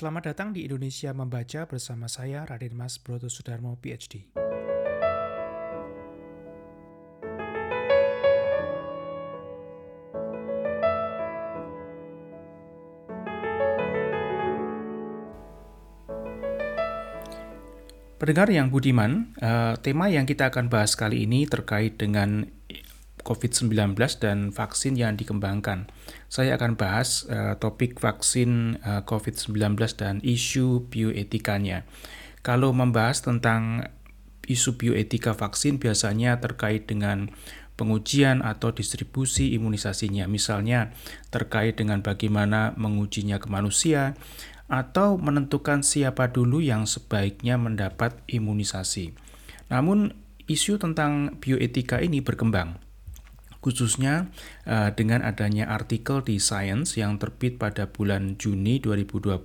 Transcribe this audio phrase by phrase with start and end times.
[0.00, 4.32] Selamat datang di Indonesia Membaca bersama saya Raden Mas Broto Sudarmo PhD.
[18.16, 22.48] Pendengar yang budiman, uh, tema yang kita akan bahas kali ini terkait dengan
[23.30, 25.86] COVID-19 dan vaksin yang dikembangkan.
[26.26, 31.86] Saya akan bahas uh, topik vaksin uh, COVID-19 dan isu bioetikanya.
[32.42, 33.86] Kalau membahas tentang
[34.50, 37.30] isu bioetika vaksin biasanya terkait dengan
[37.78, 40.90] pengujian atau distribusi imunisasinya, misalnya
[41.30, 44.18] terkait dengan bagaimana mengujinya ke manusia,
[44.70, 49.16] atau menentukan siapa dulu yang sebaiknya mendapat imunisasi.
[49.72, 50.14] Namun,
[50.46, 52.78] isu tentang bioetika ini berkembang,
[53.60, 54.32] khususnya
[54.64, 59.40] uh, dengan adanya artikel di Science yang terbit pada bulan Juni 2020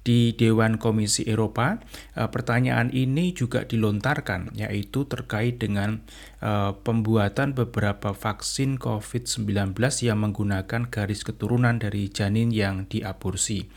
[0.00, 1.78] di Dewan Komisi Eropa,
[2.18, 6.02] uh, pertanyaan ini juga dilontarkan, yaitu terkait dengan
[6.42, 13.70] uh, pembuatan beberapa vaksin COVID-19 yang menggunakan garis keturunan dari janin yang diaborsi.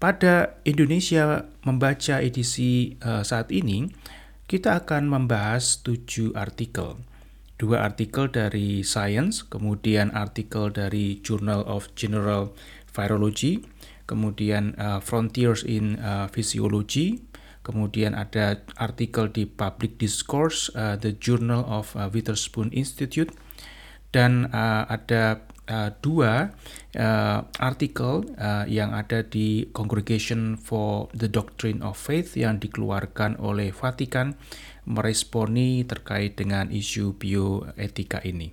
[0.00, 3.84] Pada Indonesia membaca edisi saat ini,
[4.48, 6.96] kita akan membahas tujuh artikel.
[7.60, 12.56] Dua artikel dari Science, kemudian artikel dari Journal of General
[12.88, 13.60] Virology,
[14.08, 17.20] kemudian uh, Frontiers in uh, Physiology,
[17.60, 23.28] kemudian ada artikel di Public Discourse, uh, The Journal of uh, Witherspoon Institute,
[24.08, 26.56] dan uh, ada uh, dua
[26.98, 33.70] uh, artikel uh, yang ada di Congregation for the Doctrine of Faith yang dikeluarkan oleh
[33.70, 34.34] Vatikan
[34.88, 38.52] meresponi terkait dengan isu bioetika ini.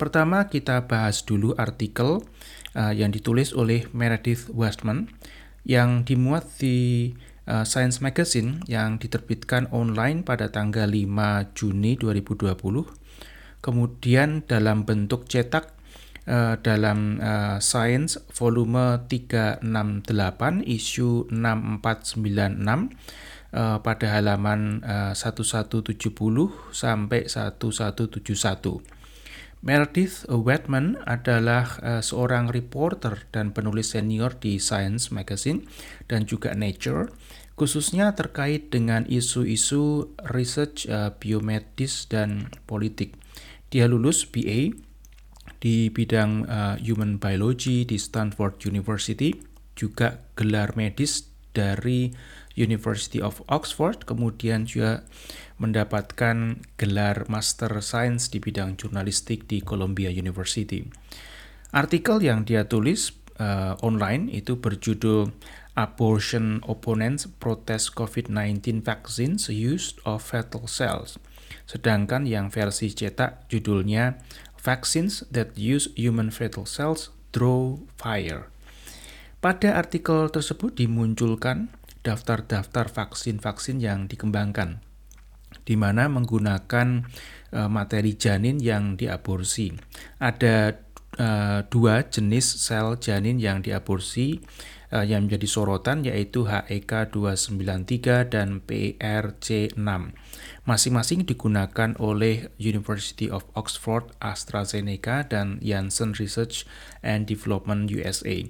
[0.00, 2.24] Pertama kita bahas dulu artikel
[2.72, 5.12] uh, yang ditulis oleh Meredith Westman
[5.68, 7.12] yang dimuat di
[7.44, 12.56] uh, Science Magazine yang diterbitkan online pada tanggal 5 Juni 2020
[13.60, 15.76] kemudian dalam bentuk cetak
[16.26, 22.96] uh, dalam uh, Science volume 368 isu 6496
[23.54, 25.94] uh, pada halaman uh, 1170
[26.74, 29.00] sampai 1171.
[29.60, 35.68] Meredith Wetman adalah uh, seorang reporter dan penulis senior di Science Magazine
[36.08, 37.12] dan juga Nature,
[37.60, 43.20] khususnya terkait dengan isu-isu research uh, biomedis dan politik.
[43.68, 44.72] Dia lulus BA
[45.60, 49.36] di bidang uh, Human Biology di Stanford University,
[49.76, 52.08] juga gelar medis dari
[52.60, 55.08] University of Oxford, kemudian juga
[55.56, 60.84] mendapatkan gelar Master Science di bidang jurnalistik di Columbia University.
[61.72, 65.32] Artikel yang dia tulis uh, online itu berjudul
[65.80, 71.16] Abortion Opponents Protest COVID-19 Vaccines Use of Fetal Cells
[71.70, 74.18] Sedangkan yang versi cetak judulnya
[74.58, 78.50] Vaccines that use human fetal cells draw fire.
[79.40, 84.80] Pada artikel tersebut dimunculkan daftar-daftar vaksin-vaksin yang dikembangkan
[85.66, 87.06] di mana menggunakan
[87.54, 89.74] uh, materi janin yang diaborsi.
[90.22, 90.78] Ada
[91.18, 94.38] uh, dua jenis sel janin yang diaborsi
[94.94, 99.90] uh, yang menjadi sorotan yaitu HEK 293 dan PRC6.
[100.68, 106.62] Masing-masing digunakan oleh University of Oxford, AstraZeneca, dan Janssen Research
[107.02, 108.46] and Development USA.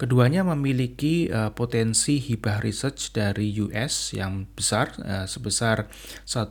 [0.00, 5.86] Keduanya memiliki uh, potensi hibah research dari US yang besar uh, sebesar
[6.26, 6.50] 1,2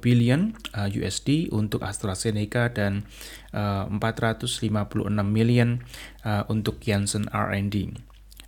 [0.00, 3.04] billion uh, USD untuk AstraZeneca dan
[3.52, 4.80] uh, 456
[5.26, 5.84] million
[6.24, 7.92] uh, untuk Janssen R&D.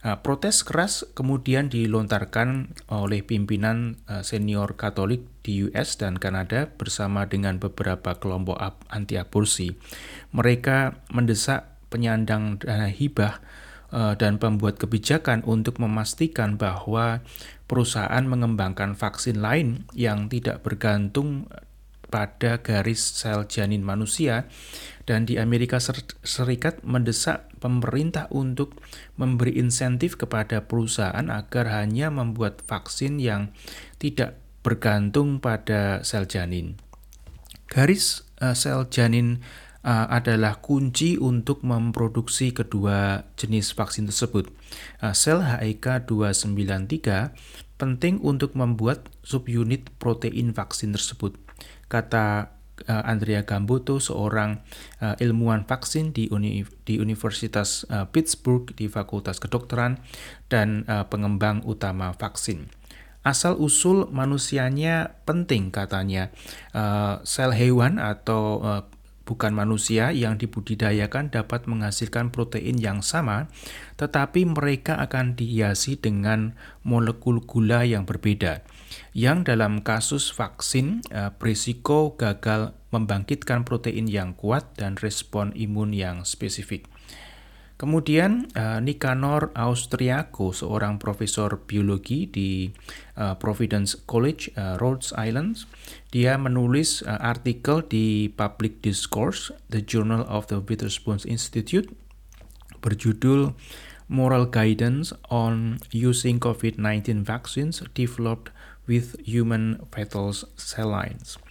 [0.02, 7.30] Nah, protes keras kemudian dilontarkan oleh pimpinan uh, senior Katolik di US dan Kanada bersama
[7.30, 8.58] dengan beberapa kelompok
[8.90, 9.70] anti aborsi.
[10.34, 13.51] Mereka mendesak penyandang dana hibah uh,
[13.92, 17.20] dan pembuat kebijakan untuk memastikan bahwa
[17.68, 21.48] perusahaan mengembangkan vaksin lain yang tidak bergantung
[22.12, 24.44] pada garis sel janin manusia
[25.08, 28.76] dan di Amerika Serikat mendesak pemerintah untuk
[29.16, 33.56] memberi insentif kepada perusahaan agar hanya membuat vaksin yang
[33.96, 36.76] tidak bergantung pada sel janin.
[37.72, 39.40] Garis uh, sel janin
[39.82, 44.50] uh, adalah kunci untuk memproduksi kedua jenis vaksin tersebut.
[45.02, 51.34] Uh, sel HEK 293 penting untuk membuat subunit protein vaksin tersebut.
[51.90, 52.54] Kata
[52.86, 54.62] uh, Andrea Gamboto, seorang
[55.18, 57.82] ilmuwan vaksin di, uni di Universitas
[58.14, 59.98] Pittsburgh di Fakultas Kedokteran
[60.46, 62.70] dan pengembang utama vaksin.
[63.26, 66.30] Asal usul manusianya penting katanya.
[67.26, 68.62] Sel hewan atau
[69.24, 73.48] bukan manusia yang dibudidayakan dapat menghasilkan protein yang sama,
[73.96, 78.66] tetapi mereka akan dihiasi dengan molekul gula yang berbeda,
[79.16, 86.28] yang dalam kasus vaksin eh, berisiko gagal membangkitkan protein yang kuat dan respon imun yang
[86.28, 86.91] spesifik.
[87.82, 92.70] Kemudian uh, Nicanor Austriaco, seorang profesor biologi di
[93.18, 95.66] uh, Providence College, uh, Rhode Island,
[96.14, 101.90] dia menulis uh, artikel di Public Discourse, The Journal of the Witherspoon Institute,
[102.86, 103.58] berjudul
[104.06, 108.54] Moral Guidance on Using COVID-19 Vaccines Developed
[108.86, 111.41] with Human Fetal Cell Lines.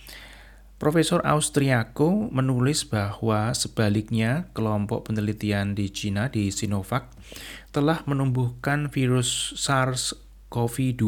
[0.81, 7.06] Profesor Austriaco menulis bahwa sebaliknya kelompok penelitian di Cina di Sinovac
[7.69, 11.06] telah menumbuhkan virus SARS-CoV-2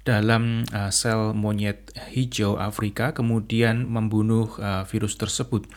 [0.00, 5.68] dalam uh, sel monyet hijau Afrika kemudian membunuh uh, virus tersebut.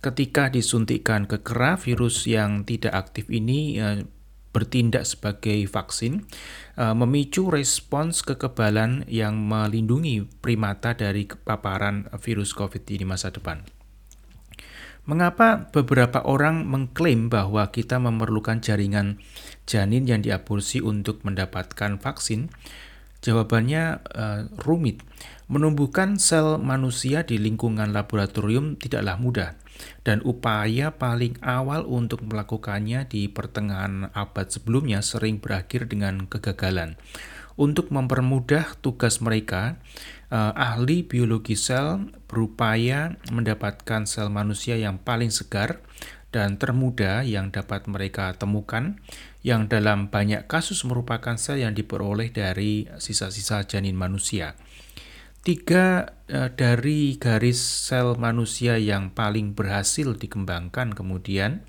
[0.00, 4.00] Ketika disuntikkan ke kera, virus yang tidak aktif ini uh,
[4.52, 6.28] bertindak sebagai vaksin,
[6.76, 13.64] uh, memicu respons kekebalan yang melindungi primata dari paparan virus COVID di masa depan.
[15.02, 19.18] Mengapa beberapa orang mengklaim bahwa kita memerlukan jaringan
[19.66, 22.54] janin yang diaborsi untuk mendapatkan vaksin?
[23.18, 25.02] Jawabannya uh, rumit.
[25.50, 29.50] Menumbuhkan sel manusia di lingkungan laboratorium tidaklah mudah
[30.02, 36.98] dan upaya paling awal untuk melakukannya di pertengahan abad sebelumnya sering berakhir dengan kegagalan.
[37.60, 39.76] Untuk mempermudah tugas mereka,
[40.32, 45.84] eh, ahli biologi sel berupaya mendapatkan sel manusia yang paling segar
[46.32, 48.96] dan termuda yang dapat mereka temukan,
[49.44, 54.56] yang dalam banyak kasus merupakan sel yang diperoleh dari sisa-sisa janin manusia.
[55.42, 61.66] Tiga uh, dari garis sel manusia yang paling berhasil dikembangkan kemudian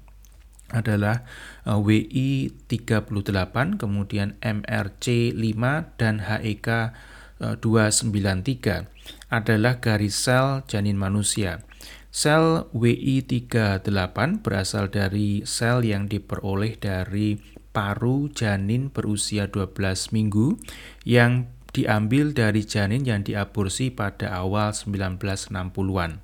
[0.69, 1.25] adalah
[1.65, 5.57] uh, WI38, kemudian MRC5
[5.97, 6.93] dan HEK
[7.41, 11.65] uh, 293 adalah garis sel janin manusia.
[12.13, 17.41] Sel WI38 berasal dari sel yang diperoleh dari
[17.73, 20.61] paru janin berusia 12 minggu
[21.09, 26.21] yang diambil dari janin yang diaborsi pada awal 1960-an.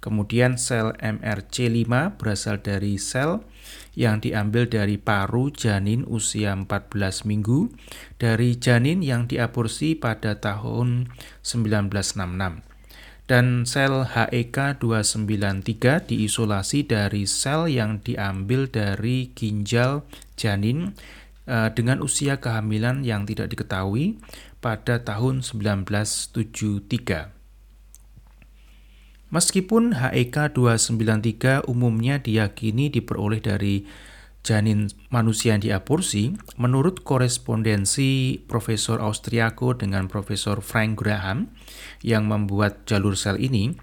[0.00, 3.44] Kemudian sel MRC5 berasal dari sel
[3.92, 7.68] yang diambil dari paru janin usia 14 minggu
[8.16, 11.12] dari janin yang diaborsi pada tahun
[11.44, 12.64] 1966.
[13.28, 20.02] Dan sel HEK 293 diisolasi dari sel yang diambil dari ginjal
[20.34, 20.96] janin
[21.44, 24.18] eh, dengan usia kehamilan yang tidak diketahui
[24.60, 27.40] pada tahun 1973.
[29.30, 33.86] Meskipun HEK 293 umumnya diyakini diperoleh dari
[34.40, 41.52] janin manusia yang diaborsi, menurut korespondensi Profesor Austriaco dengan Profesor Frank Graham
[42.00, 43.76] yang membuat jalur sel ini,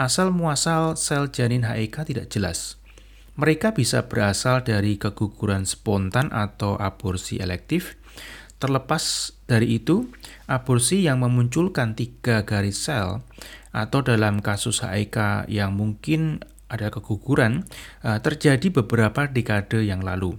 [0.00, 2.80] asal muasal sel janin HEK tidak jelas.
[3.38, 7.94] Mereka bisa berasal dari keguguran spontan atau aborsi elektif,
[8.58, 10.10] Terlepas dari itu,
[10.50, 13.22] aborsi yang memunculkan tiga garis sel
[13.70, 17.64] atau dalam kasus HIK yang mungkin ada keguguran
[18.02, 20.36] eh, terjadi beberapa dekade yang lalu.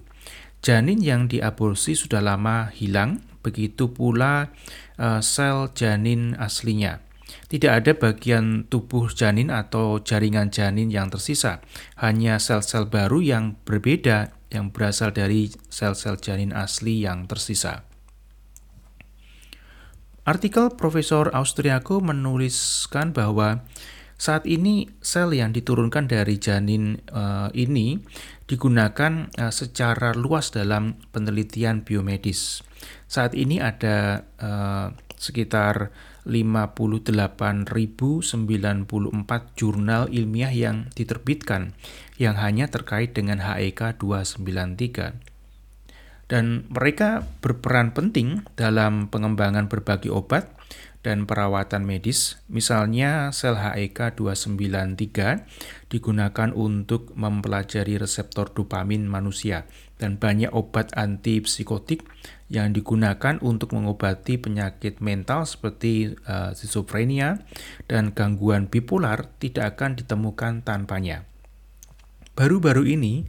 [0.59, 4.51] Janin yang diaborsi sudah lama hilang, begitu pula
[4.99, 6.99] eh, sel janin aslinya.
[7.49, 11.61] Tidak ada bagian tubuh janin atau jaringan janin yang tersisa,
[11.97, 17.88] hanya sel-sel baru yang berbeda yang berasal dari sel-sel janin asli yang tersisa.
[20.29, 23.65] Artikel Profesor Austriaco menuliskan bahwa
[24.13, 27.97] saat ini sel yang diturunkan dari janin uh, ini
[28.45, 32.61] digunakan uh, secara luas dalam penelitian biomedis.
[33.09, 35.89] Saat ini ada uh, sekitar
[36.29, 38.29] 58.094
[39.57, 41.73] jurnal ilmiah yang diterbitkan
[42.21, 45.28] yang hanya terkait dengan HEK 293
[46.29, 50.53] dan mereka berperan penting dalam pengembangan berbagai obat
[51.01, 52.37] dan perawatan medis.
[52.51, 59.65] Misalnya sel HEK 293 digunakan untuk mempelajari reseptor dopamin manusia
[59.97, 62.05] dan banyak obat antipsikotik
[62.49, 66.53] yang digunakan untuk mengobati penyakit mental seperti uh,
[67.89, 71.25] dan gangguan bipolar tidak akan ditemukan tanpanya.
[72.33, 73.27] Baru-baru ini,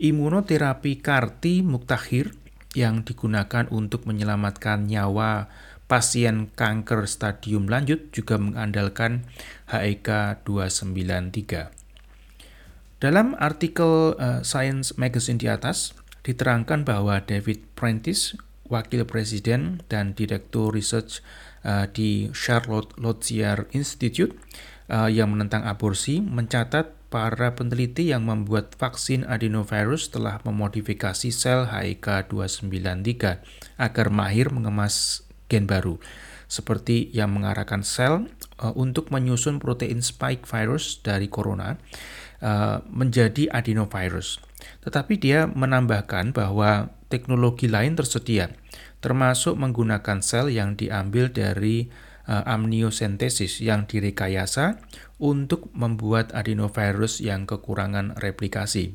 [0.00, 2.39] imunoterapi karti muktahir
[2.78, 5.50] yang digunakan untuk menyelamatkan nyawa
[5.90, 9.26] pasien kanker stadium lanjut juga mengandalkan
[9.66, 11.80] HEK 293.
[13.02, 18.36] Dalam artikel uh, Science Magazine di atas, diterangkan bahwa David Prentice,
[18.70, 21.26] wakil presiden dan direktur research
[21.66, 24.36] uh, di Charlotte Lozier Institute
[24.92, 32.30] uh, yang menentang aborsi, mencatat para peneliti yang membuat vaksin adenovirus telah memodifikasi sel HEK
[32.30, 33.42] 293
[33.76, 35.98] agar mahir mengemas gen baru,
[36.46, 38.30] seperti yang mengarahkan sel
[38.62, 41.74] uh, untuk menyusun protein spike virus dari corona
[42.38, 44.38] uh, menjadi adenovirus.
[44.86, 48.54] Tetapi dia menambahkan bahwa teknologi lain tersedia,
[49.02, 51.90] termasuk menggunakan sel yang diambil dari
[52.30, 54.78] uh, amniosentesis yang direkayasa
[55.18, 58.94] untuk membuat adenovirus yang kekurangan replikasi.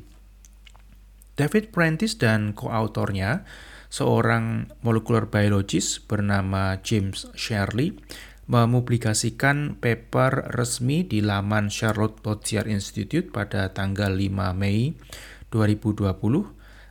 [1.36, 3.44] David Prentice dan koautornya,
[3.92, 7.92] seorang molekular biologist bernama James Sherley,
[8.46, 14.94] mempublikasikan paper resmi di laman Charlotte Lozier Institute pada tanggal 5 Mei
[15.50, 16.06] 2020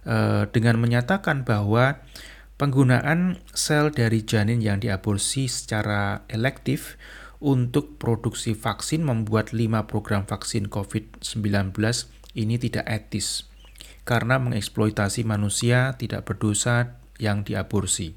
[0.06, 2.04] eh, dengan menyatakan bahwa
[2.56, 6.96] Penggunaan sel dari janin yang diaborsi secara elektif
[7.44, 11.76] untuk produksi vaksin membuat lima program vaksin COVID-19
[12.40, 13.52] ini tidak etis
[14.08, 18.16] karena mengeksploitasi manusia tidak berdosa yang diaborsi.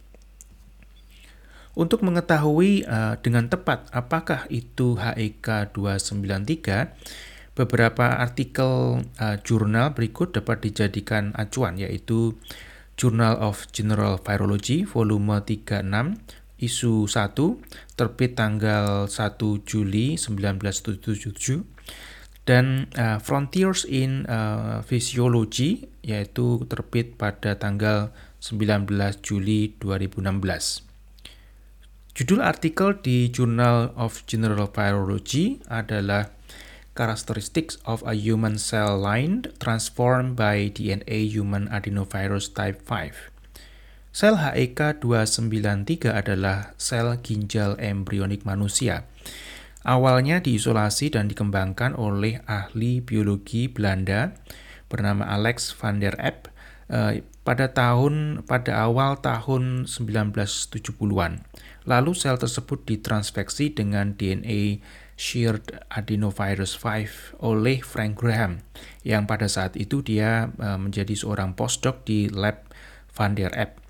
[1.75, 10.63] Untuk mengetahui uh, dengan tepat apakah itu HEK 293, beberapa artikel uh, jurnal berikut dapat
[10.63, 12.39] dijadikan acuan yaitu
[12.99, 16.19] Journal of General Virology volume 36
[16.59, 21.63] isu 1 terbit tanggal 1 Juli 1977
[22.43, 28.11] dan uh, Frontiers in uh, Physiology yaitu terbit pada tanggal
[28.43, 28.91] 19
[29.23, 30.83] Juli 2016.
[32.19, 36.38] Judul artikel di Journal of General Virology adalah
[36.99, 43.31] characteristics of a human cell line transformed by DNA human adenovirus type 5.
[44.11, 49.07] Sel HEK 293 adalah sel ginjal embrionik manusia.
[49.87, 54.35] Awalnya diisolasi dan dikembangkan oleh ahli biologi Belanda
[54.91, 56.51] bernama Alex van der Epp
[56.91, 61.47] eh, pada tahun pada awal tahun 1970-an.
[61.87, 64.83] Lalu sel tersebut ditransfeksi dengan DNA
[65.19, 68.63] shared adenovirus 5 oleh Frank Graham
[69.03, 72.71] yang pada saat itu dia uh, menjadi seorang postdoc di lab
[73.11, 73.83] Van der Epp.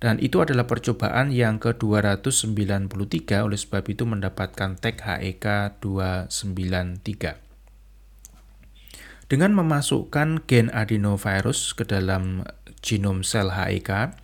[0.00, 7.36] Dan itu adalah percobaan yang ke-293 oleh sebab itu mendapatkan tag HEK 293.
[9.28, 12.48] Dengan memasukkan gen adenovirus ke dalam
[12.80, 14.16] genom sel HEK,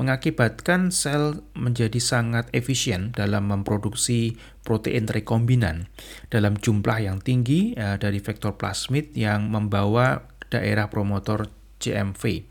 [0.00, 4.38] mengakibatkan sel menjadi sangat efisien dalam memproduksi
[4.68, 5.88] protein rekombinan
[6.28, 11.48] dalam jumlah yang tinggi uh, dari vektor plasmid yang membawa daerah promotor
[11.80, 12.44] CMV.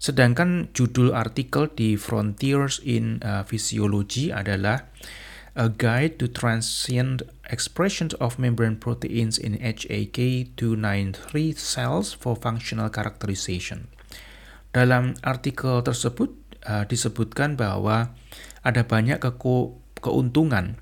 [0.00, 4.88] Sedangkan judul artikel di Frontiers in uh, Physiology adalah
[5.58, 13.90] A Guide to Transient Expression of Membrane Proteins in HAK293 Cells for Functional Characterization.
[14.70, 16.30] Dalam artikel tersebut,
[16.62, 18.14] uh, disebutkan bahwa
[18.62, 20.78] ada banyak keku, keuntungan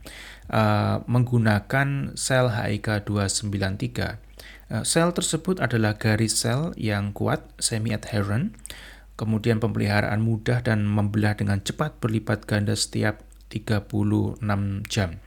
[0.52, 4.20] uh, menggunakan sel HIK 293.
[4.66, 8.54] Uh, sel tersebut adalah garis sel yang kuat, semi-adherent,
[9.14, 14.42] kemudian pemeliharaan mudah dan membelah dengan cepat berlipat ganda setiap 36
[14.90, 15.22] jam.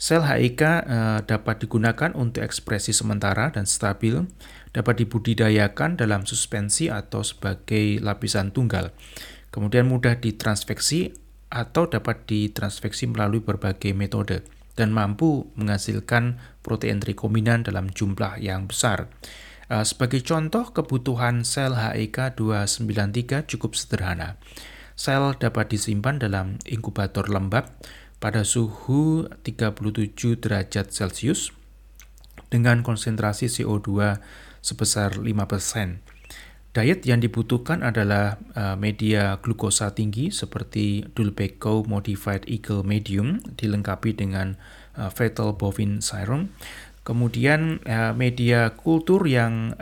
[0.00, 4.24] Sel HIK uh, dapat digunakan untuk ekspresi sementara dan stabil,
[4.72, 8.96] dapat dibudidayakan dalam suspensi atau sebagai lapisan tunggal
[9.50, 11.14] kemudian mudah ditransfeksi
[11.50, 14.46] atau dapat ditransfeksi melalui berbagai metode
[14.78, 19.10] dan mampu menghasilkan protein rekombinan dalam jumlah yang besar.
[19.70, 24.38] Uh, sebagai contoh, kebutuhan sel HEK 293 cukup sederhana.
[24.98, 27.70] Sel dapat disimpan dalam inkubator lembab
[28.20, 31.54] pada suhu 37 derajat Celcius
[32.50, 34.18] dengan konsentrasi CO2
[34.60, 36.09] sebesar 5%.
[36.70, 44.54] Diet yang dibutuhkan adalah uh, media glukosa tinggi seperti Dulbeco Modified Eagle Medium dilengkapi dengan
[44.94, 46.54] uh, fetal bovine serum.
[47.02, 49.74] Kemudian uh, media kultur yang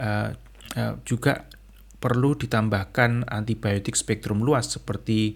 [1.03, 1.49] juga
[1.99, 5.35] perlu ditambahkan antibiotik spektrum luas seperti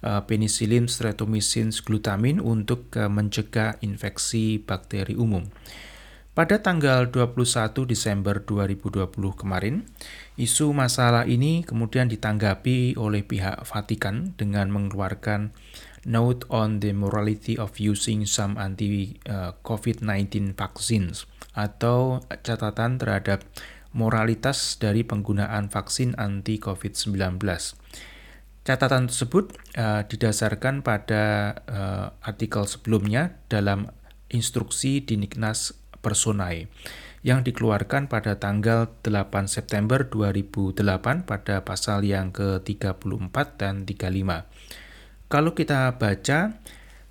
[0.00, 5.50] penicillin, streptomycin, glutamin untuk mencegah infeksi bakteri umum.
[6.34, 9.06] Pada tanggal 21 Desember 2020
[9.38, 9.86] kemarin,
[10.34, 15.54] isu masalah ini kemudian ditanggapi oleh pihak Vatikan dengan mengeluarkan
[16.02, 23.46] Note on the Morality of Using Some Anti-COVID-19 Vaccines atau catatan terhadap
[23.94, 27.38] moralitas dari penggunaan vaksin anti-COVID-19.
[28.66, 33.86] Catatan tersebut uh, didasarkan pada uh, artikel sebelumnya dalam
[34.34, 36.68] instruksi Diniknas personae
[37.24, 40.76] yang dikeluarkan pada tanggal 8 September 2008
[41.24, 45.32] pada pasal yang ke-34 dan 35.
[45.32, 46.60] Kalau kita baca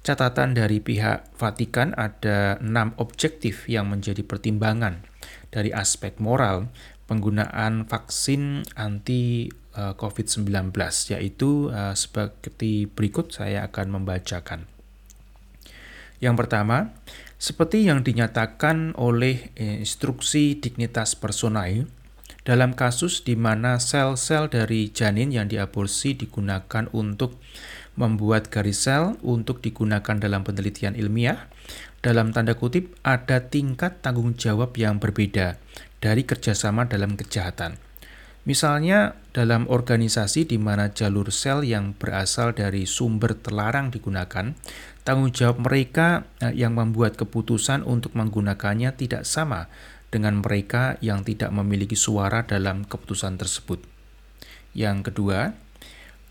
[0.05, 5.01] catatan dari pihak Vatikan ada enam objektif yang menjadi pertimbangan
[5.49, 6.69] dari aspek moral
[7.09, 10.69] penggunaan vaksin anti eh, COVID-19
[11.17, 14.69] yaitu eh, seperti berikut saya akan membacakan.
[16.23, 16.95] Yang pertama,
[17.43, 21.83] seperti yang dinyatakan oleh eh, instruksi dignitas personae,
[22.47, 27.43] dalam kasus di mana sel-sel dari janin yang diaborsi digunakan untuk
[27.99, 31.51] membuat garis sel untuk digunakan dalam penelitian ilmiah,
[31.99, 35.59] dalam tanda kutip ada tingkat tanggung jawab yang berbeda
[35.99, 37.75] dari kerjasama dalam kejahatan.
[38.43, 44.51] Misalnya dalam organisasi di mana jalur sel yang berasal dari sumber terlarang digunakan,
[45.03, 49.67] tanggung jawab mereka eh, yang membuat keputusan untuk menggunakannya tidak sama
[50.09, 53.83] dengan mereka yang tidak memiliki suara dalam keputusan tersebut.
[54.73, 55.53] Yang kedua,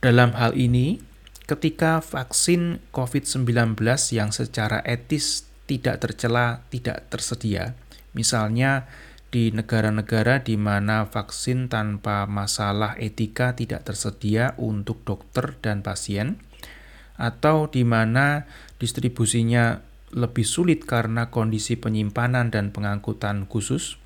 [0.03, 0.99] dalam hal ini,
[1.47, 3.79] ketika vaksin COVID-19
[4.15, 7.79] yang secara etis tidak tercela tidak tersedia,
[8.15, 8.87] misalnya
[9.33, 16.37] di negara-negara di mana vaksin tanpa masalah etika tidak tersedia untuk dokter dan pasien,
[17.23, 18.51] atau di mana
[18.83, 19.79] distribusinya
[20.11, 23.97] lebih sulit karena kondisi penyimpanan dan pengangkutan khusus,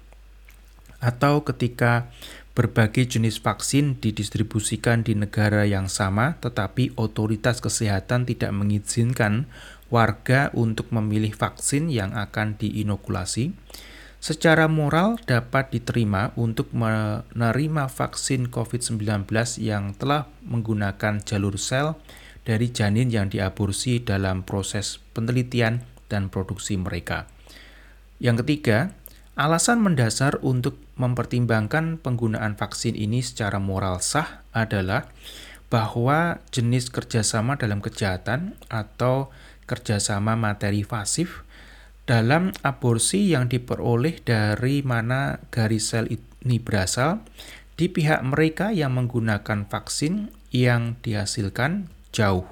[1.01, 2.13] atau ketika
[2.53, 9.49] berbagai jenis vaksin didistribusikan di negara yang sama, tetapi otoritas kesehatan tidak mengizinkan
[9.89, 13.57] warga untuk memilih vaksin yang akan diinokulasi
[14.27, 19.31] secara moral dapat diterima untuk menerima vaksin COVID-19
[19.63, 21.95] yang telah menggunakan jalur sel
[22.47, 27.27] dari janin yang diaborsi dalam proses penelitian dan produksi mereka.
[28.23, 28.95] Yang ketiga,
[29.35, 35.11] alasan mendasar untuk mempertimbangkan penggunaan vaksin ini secara moral sah adalah
[35.67, 39.35] bahwa jenis kerjasama dalam kejahatan atau
[39.67, 41.43] kerjasama materi pasif
[42.07, 47.27] dalam aborsi yang diperoleh dari mana garis sel ini berasal
[47.75, 52.49] di pihak mereka yang menggunakan vaksin yang dihasilkan jauh.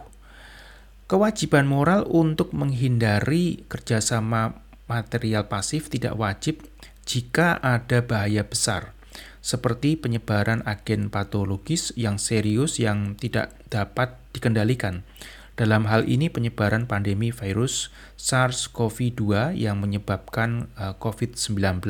[1.09, 6.61] Kewajiban moral untuk menghindari kerjasama material pasif tidak wajib
[7.09, 8.96] jika ada bahaya besar,
[9.44, 15.05] seperti penyebaran agen patologis yang serius yang tidak dapat dikendalikan,
[15.55, 21.85] dalam hal ini penyebaran pandemi virus SARS-CoV-2 yang menyebabkan uh, COVID-19.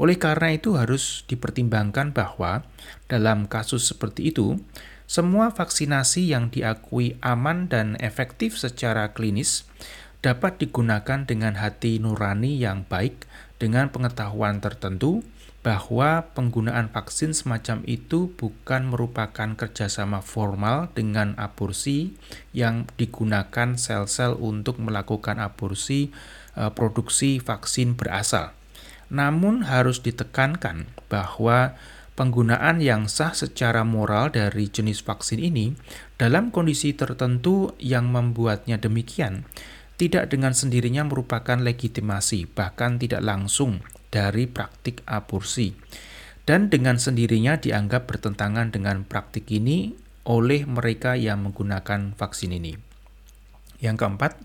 [0.00, 2.64] Oleh karena itu harus dipertimbangkan bahwa
[3.04, 4.56] dalam kasus seperti itu,
[5.10, 9.66] semua vaksinasi yang diakui aman dan efektif secara klinis
[10.22, 13.26] dapat digunakan dengan hati nurani yang baik
[13.58, 15.26] dengan pengetahuan tertentu
[15.66, 22.14] bahwa penggunaan vaksin semacam itu bukan merupakan kerjasama formal dengan aborsi
[22.54, 26.14] yang digunakan sel-sel untuk melakukan aborsi
[26.54, 28.54] e, produksi vaksin berasal.
[29.10, 31.74] Namun harus ditekankan bahwa
[32.20, 35.72] penggunaan yang sah secara moral dari jenis vaksin ini
[36.20, 39.48] dalam kondisi tertentu yang membuatnya demikian
[39.96, 43.80] tidak dengan sendirinya merupakan legitimasi, bahkan tidak langsung
[44.12, 45.72] dari praktik aborsi
[46.44, 49.96] dan dengan sendirinya dianggap bertentangan dengan praktik ini
[50.28, 52.76] oleh mereka yang menggunakan vaksin ini.
[53.80, 54.36] Yang keempat,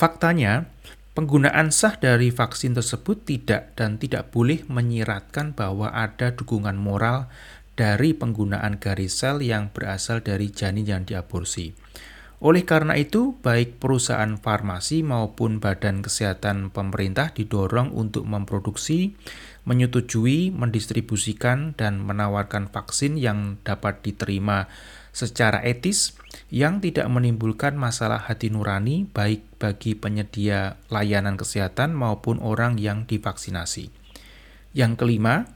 [0.00, 0.72] faktanya
[1.20, 7.28] penggunaan sah dari vaksin tersebut tidak dan tidak boleh menyiratkan bahwa ada dukungan moral
[7.76, 11.76] dari penggunaan garis sel yang berasal dari janin yang diaborsi.
[12.40, 19.12] Oleh karena itu, baik perusahaan farmasi maupun badan kesehatan pemerintah didorong untuk memproduksi,
[19.68, 24.72] menyetujui, mendistribusikan, dan menawarkan vaksin yang dapat diterima
[25.10, 26.14] secara etis
[26.50, 33.90] yang tidak menimbulkan masalah hati nurani baik bagi penyedia layanan kesehatan maupun orang yang divaksinasi.
[34.74, 35.50] Yang kelima,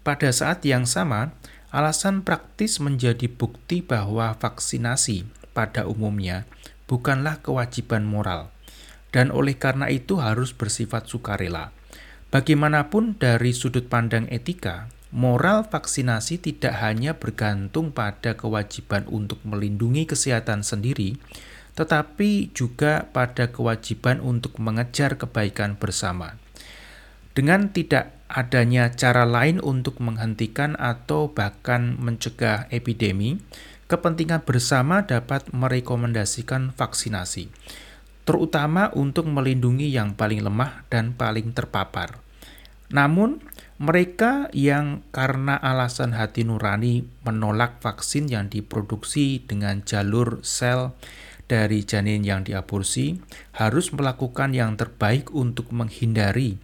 [0.00, 1.36] pada saat yang sama,
[1.74, 6.48] alasan praktis menjadi bukti bahwa vaksinasi pada umumnya
[6.86, 8.48] bukanlah kewajiban moral,
[9.10, 11.74] dan oleh karena itu harus bersifat sukarela.
[12.30, 20.66] Bagaimanapun, dari sudut pandang etika, moral vaksinasi tidak hanya bergantung pada kewajiban untuk melindungi kesehatan
[20.66, 21.18] sendiri,
[21.76, 26.40] tetapi juga pada kewajiban untuk mengejar kebaikan bersama.
[27.36, 33.38] Dengan tidak adanya cara lain untuk menghentikan atau bahkan mencegah epidemi,
[33.86, 37.52] kepentingan bersama dapat merekomendasikan vaksinasi,
[38.26, 42.18] terutama untuk melindungi yang paling lemah dan paling terpapar.
[42.90, 43.38] Namun,
[43.76, 50.96] mereka yang karena alasan hati nurani menolak vaksin yang diproduksi dengan jalur sel
[51.46, 53.20] dari janin yang diaborsi
[53.54, 56.56] harus melakukan yang terbaik untuk menghindari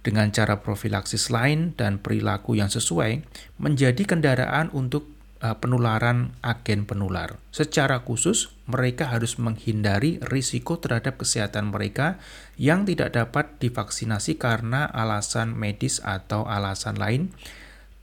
[0.00, 3.24] dengan cara profilaksis lain dan perilaku yang sesuai
[3.60, 7.40] menjadi kendaraan untuk penularan agen penular.
[7.48, 12.20] Secara khusus, mereka harus menghindari risiko terhadap kesehatan mereka
[12.60, 17.32] yang tidak dapat divaksinasi karena alasan medis atau alasan lain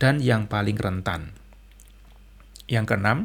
[0.01, 1.37] dan yang paling rentan.
[2.65, 3.17] Yang keenam,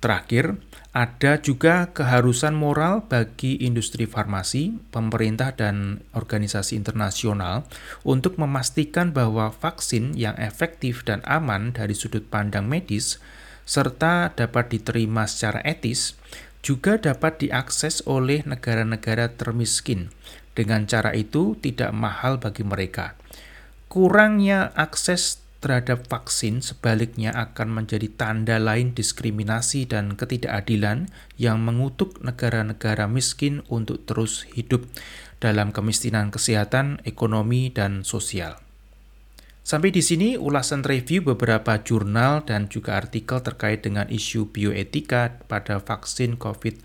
[0.00, 0.56] terakhir,
[0.94, 7.66] ada juga keharusan moral bagi industri farmasi, pemerintah, dan organisasi internasional
[8.06, 13.18] untuk memastikan bahwa vaksin yang efektif dan aman dari sudut pandang medis
[13.66, 16.14] serta dapat diterima secara etis
[16.62, 20.14] juga dapat diakses oleh negara-negara termiskin.
[20.54, 23.18] Dengan cara itu, tidak mahal bagi mereka.
[23.90, 31.08] Kurangnya akses terhadap vaksin sebaliknya akan menjadi tanda lain diskriminasi dan ketidakadilan
[31.40, 34.84] yang mengutuk negara-negara miskin untuk terus hidup
[35.40, 38.60] dalam kemiskinan kesehatan, ekonomi, dan sosial.
[39.64, 45.80] Sampai di sini ulasan review beberapa jurnal dan juga artikel terkait dengan isu bioetika pada
[45.80, 46.84] vaksin COVID-19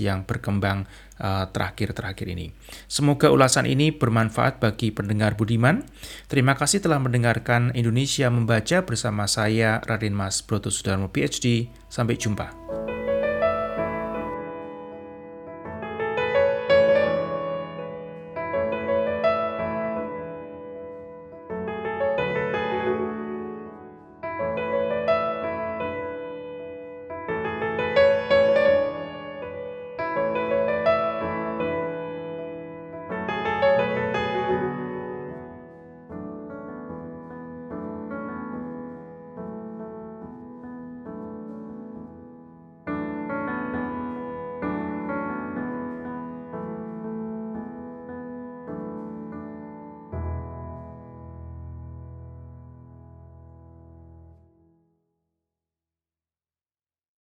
[0.00, 0.88] yang berkembang
[1.20, 2.50] uh, terakhir-terakhir ini.
[2.88, 5.84] Semoga ulasan ini bermanfaat bagi pendengar Budiman.
[6.26, 11.68] Terima kasih telah mendengarkan Indonesia Membaca bersama saya Raden Mas Broto Sudarmo PhD.
[11.92, 12.50] Sampai jumpa.